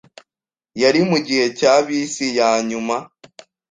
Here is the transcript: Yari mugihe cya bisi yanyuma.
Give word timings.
Yari 0.81 0.99
mugihe 1.09 1.45
cya 1.57 1.73
bisi 1.85 2.25
yanyuma. 2.39 2.95